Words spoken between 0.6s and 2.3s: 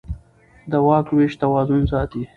د واک وېش توازن ساتي